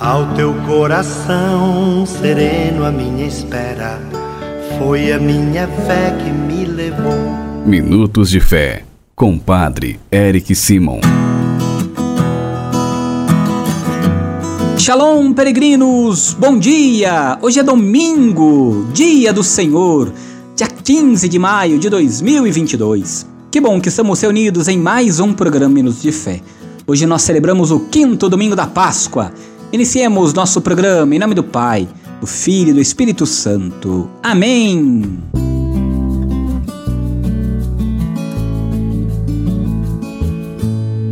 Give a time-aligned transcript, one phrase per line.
[0.00, 4.00] Ao teu coração sereno, a minha espera
[4.76, 7.14] foi a minha fé que me levou.
[7.64, 8.82] Minutos de Fé,
[9.14, 10.98] com Padre Eric Simon.
[14.76, 16.34] Shalom, peregrinos!
[16.36, 17.38] Bom dia!
[17.40, 20.12] Hoje é domingo, dia do Senhor,
[20.56, 23.28] dia 15 de maio de 2022.
[23.48, 26.40] Que bom que estamos reunidos em mais um programa Minutos de Fé.
[26.84, 29.32] Hoje nós celebramos o quinto domingo da Páscoa
[29.74, 31.88] Iniciemos nosso programa em nome do Pai,
[32.20, 34.08] do Filho e do Espírito Santo.
[34.22, 35.18] Amém!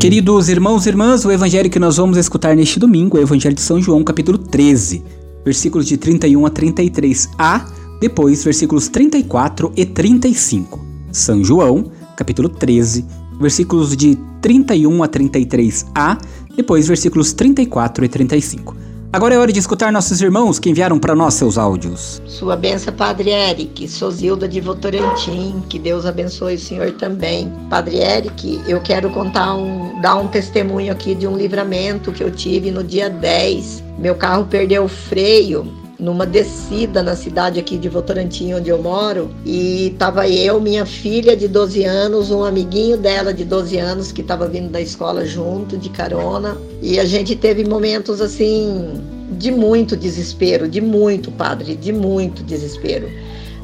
[0.00, 3.54] Queridos irmãos e irmãs, o evangelho que nós vamos escutar neste domingo é o Evangelho
[3.54, 5.04] de São João, capítulo 13,
[5.44, 7.64] versículos de 31 a 33a,
[8.00, 10.84] depois versículos 34 e 35.
[11.12, 13.04] São João, capítulo 13,
[13.40, 16.18] versículos de 31 a 33a,
[16.58, 18.76] depois versículos 34 e 35.
[19.12, 22.20] Agora é hora de escutar nossos irmãos que enviaram para nós seus áudios.
[22.26, 23.88] Sua benção, Padre Eric.
[23.88, 25.62] Sou Zilda de Votorantim.
[25.68, 27.50] Que Deus abençoe o senhor também.
[27.70, 32.30] Padre Eric, eu quero contar um, dar um testemunho aqui de um livramento que eu
[32.30, 33.84] tive no dia 10.
[33.96, 39.30] Meu carro perdeu o freio numa descida na cidade aqui de Votorantim, onde eu moro,
[39.44, 44.20] e tava eu, minha filha de 12 anos, um amiguinho dela de 12 anos que
[44.20, 49.96] estava vindo da escola junto, de carona, e a gente teve momentos assim de muito
[49.96, 53.08] desespero, de muito, padre, de muito desespero.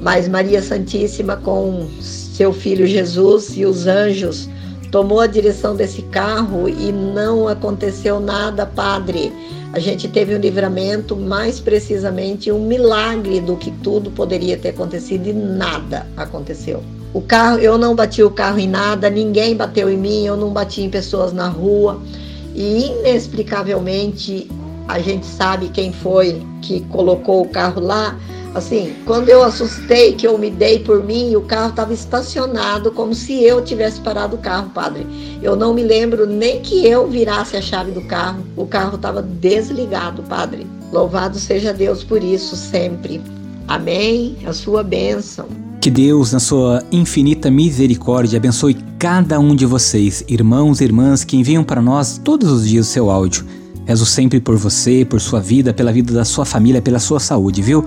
[0.00, 4.48] Mas Maria Santíssima com seu filho Jesus e os anjos
[4.90, 9.32] tomou a direção desse carro e não aconteceu nada, padre.
[9.72, 15.28] A gente teve um livramento, mais precisamente um milagre do que tudo poderia ter acontecido
[15.28, 16.82] e nada aconteceu.
[17.12, 20.50] O carro, eu não bati o carro em nada, ninguém bateu em mim, eu não
[20.50, 22.00] bati em pessoas na rua.
[22.54, 24.50] E inexplicavelmente
[24.86, 28.18] a gente sabe quem foi que colocou o carro lá,
[28.54, 33.14] Assim, quando eu assustei, que eu me dei por mim, o carro estava estacionado como
[33.14, 35.06] se eu tivesse parado o carro, padre.
[35.42, 38.42] Eu não me lembro nem que eu virasse a chave do carro.
[38.56, 40.66] O carro estava desligado, padre.
[40.92, 43.20] Louvado seja Deus por isso sempre.
[43.66, 44.36] Amém.
[44.46, 45.46] A sua bênção.
[45.80, 51.36] Que Deus, na sua infinita misericórdia, abençoe cada um de vocês, irmãos e irmãs que
[51.36, 53.46] enviam para nós todos os dias o seu áudio.
[53.86, 57.62] Rezo sempre por você, por sua vida, pela vida da sua família, pela sua saúde,
[57.62, 57.84] viu?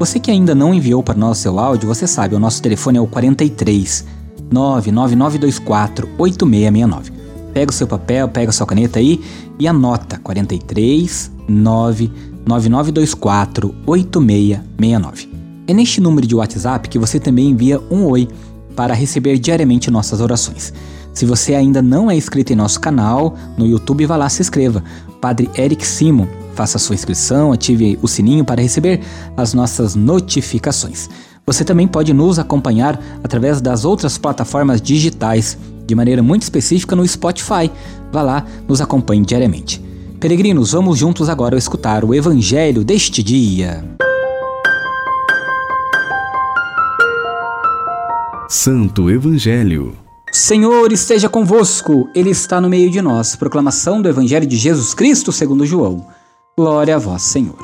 [0.00, 3.00] Você que ainda não enviou para nós seu áudio, você sabe, o nosso telefone é
[3.02, 4.06] o 43
[4.50, 7.12] 99924 8669.
[7.52, 9.22] Pega o seu papel, pega a sua caneta aí
[9.58, 15.28] e anota 43 99924 8669.
[15.66, 18.26] É neste número de WhatsApp que você também envia um oi
[18.74, 20.72] para receber diariamente nossas orações.
[21.12, 24.82] Se você ainda não é inscrito em nosso canal no YouTube, vá lá se inscreva.
[25.20, 26.26] Padre Eric Simon
[26.60, 29.00] Faça sua inscrição, ative o sininho para receber
[29.34, 31.08] as nossas notificações.
[31.46, 35.56] Você também pode nos acompanhar através das outras plataformas digitais,
[35.86, 37.70] de maneira muito específica no Spotify.
[38.12, 39.82] Vá lá, nos acompanhe diariamente.
[40.20, 43.82] Peregrinos, vamos juntos agora escutar o Evangelho deste dia.
[48.48, 50.09] Santo Evangelho.
[50.32, 53.34] Senhor esteja convosco, Ele está no meio de nós.
[53.34, 56.06] Proclamação do Evangelho de Jesus Cristo segundo João.
[56.56, 57.58] Glória a vós, Senhor.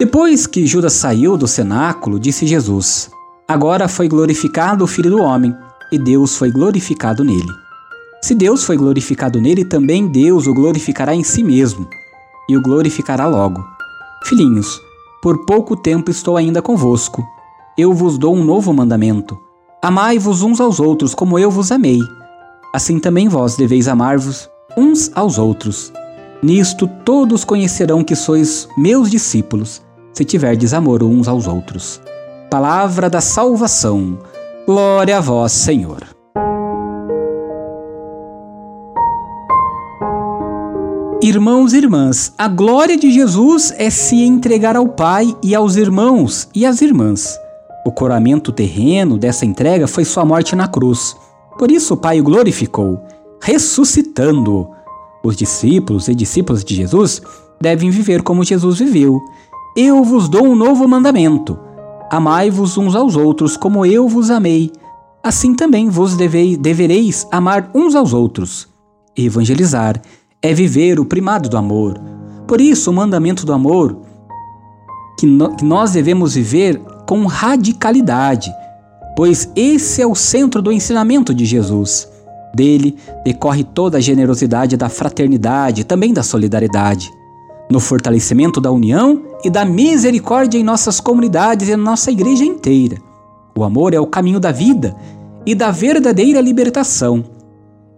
[0.00, 3.08] Depois que Judas saiu do cenáculo, disse Jesus:
[3.46, 5.54] Agora foi glorificado o Filho do Homem,
[5.92, 7.52] e Deus foi glorificado nele.
[8.20, 11.88] Se Deus foi glorificado nele, também Deus o glorificará em si mesmo,
[12.48, 13.64] e o glorificará logo.
[14.24, 14.80] Filhinhos,
[15.22, 17.24] por pouco tempo estou ainda convosco.
[17.78, 19.38] Eu vos dou um novo mandamento:
[19.82, 21.98] amai-vos uns aos outros como eu vos amei.
[22.72, 25.92] Assim também vós deveis amar-vos uns aos outros.
[26.40, 29.82] Nisto todos conhecerão que sois meus discípulos,
[30.14, 32.00] se tiverdes amor uns aos outros.
[32.48, 34.18] Palavra da salvação.
[34.66, 36.04] Glória a vós, Senhor.
[41.20, 46.48] Irmãos e irmãs, a glória de Jesus é se entregar ao Pai e aos irmãos
[46.54, 47.41] e às irmãs.
[47.84, 51.16] O coramento terreno dessa entrega foi sua morte na cruz.
[51.58, 53.00] Por isso o Pai o glorificou,
[53.40, 54.70] ressuscitando-o
[55.24, 57.22] os discípulos e discípulas de Jesus
[57.60, 59.20] devem viver como Jesus viveu.
[59.76, 61.58] Eu vos dou um novo mandamento:
[62.10, 64.70] amai-vos uns aos outros como eu vos amei.
[65.22, 68.68] Assim também vos devei, devereis amar uns aos outros.
[69.16, 70.02] Evangelizar
[70.42, 72.00] é viver o primado do amor.
[72.48, 73.96] Por isso, o mandamento do amor
[75.18, 78.52] que, no, que nós devemos viver com radicalidade,
[79.16, 82.08] pois esse é o centro do ensinamento de Jesus.
[82.54, 87.10] Dele decorre toda a generosidade da fraternidade, também da solidariedade.
[87.70, 92.98] no fortalecimento da união e da misericórdia em nossas comunidades e na nossa igreja inteira.
[93.56, 94.94] O amor é o caminho da vida
[95.46, 97.24] e da verdadeira libertação.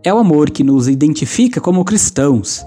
[0.04, 2.64] É o amor que nos identifica como cristãos.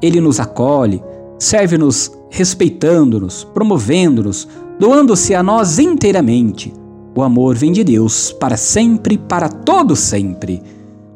[0.00, 1.02] Ele nos acolhe,
[1.40, 4.46] serve-nos respeitando-nos, promovendo-nos,
[4.78, 6.72] doando-se a nós inteiramente.
[7.16, 10.62] O amor vem de Deus para sempre, para todo sempre.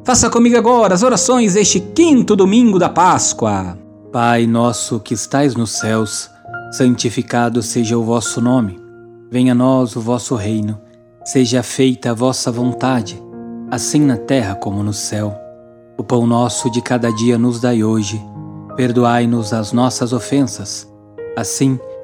[0.03, 3.77] Faça comigo agora as orações deste quinto domingo da Páscoa.
[4.11, 6.29] Pai nosso que estais nos céus,
[6.71, 8.79] santificado seja o vosso nome.
[9.29, 10.79] Venha a nós o vosso reino.
[11.25, 13.21] Seja feita a vossa vontade,
[13.69, 15.37] assim na terra como no céu.
[15.97, 18.19] O pão nosso de cada dia nos dai hoje.
[18.75, 20.91] Perdoai-nos as nossas ofensas,
[21.37, 21.77] assim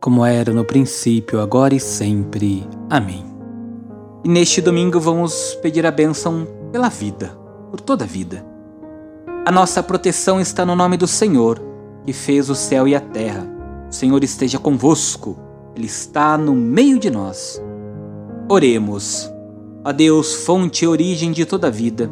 [0.00, 2.66] como era no princípio, agora e sempre.
[2.88, 3.22] Amém.
[4.24, 7.38] E neste domingo vamos pedir a bênção pela vida,
[7.70, 8.44] por toda a vida.
[9.44, 11.60] A nossa proteção está no nome do Senhor,
[12.06, 13.46] que fez o céu e a terra.
[13.90, 15.38] O Senhor esteja convosco,
[15.76, 17.62] Ele está no meio de nós.
[18.48, 19.30] Oremos.
[19.84, 22.10] A Deus, fonte e origem de toda a vida,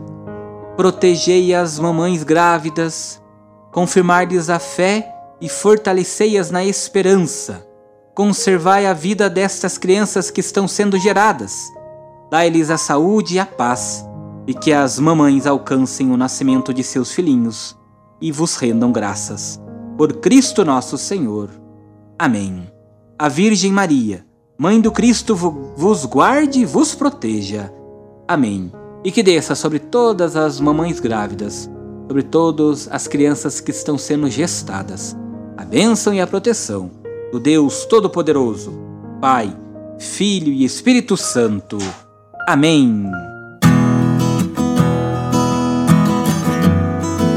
[0.75, 3.23] protegei as mamães grávidas,
[3.71, 7.68] confirmar-lhes a fé e fortalecei-as na esperança.
[8.19, 11.73] Conservai a vida destas crianças que estão sendo geradas.
[12.29, 14.05] Dai-lhes a saúde e a paz,
[14.45, 17.79] e que as mamães alcancem o nascimento de seus filhinhos
[18.21, 19.61] e vos rendam graças.
[19.97, 21.49] Por Cristo nosso Senhor.
[22.19, 22.69] Amém.
[23.17, 24.27] A Virgem Maria,
[24.59, 27.73] Mãe do Cristo vos guarde e vos proteja.
[28.27, 28.73] Amém.
[29.05, 31.71] E que desça sobre todas as mamães grávidas,
[32.09, 35.17] sobre todas as crianças que estão sendo gestadas,
[35.57, 36.98] a bênção e a proteção
[37.31, 38.73] do Deus Todo-Poderoso,
[39.21, 39.55] Pai,
[39.99, 41.79] Filho e Espírito Santo.
[42.47, 43.05] Amém.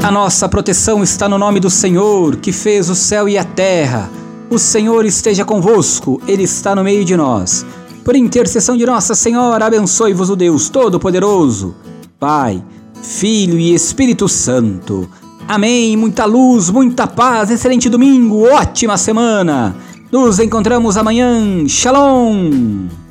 [0.02, 4.10] A nossa proteção está no nome do Senhor, que fez o céu e a terra.
[4.50, 7.64] O Senhor esteja convosco, Ele está no meio de nós.
[8.04, 11.74] Por intercessão de Nossa Senhora, abençoe-vos o Deus Todo-Poderoso,
[12.18, 12.62] Pai,
[13.02, 15.08] Filho e Espírito Santo.
[15.52, 15.98] Amém.
[15.98, 19.76] Muita luz, muita paz, excelente domingo, ótima semana.
[20.10, 21.68] Nos encontramos amanhã.
[21.68, 23.01] Shalom.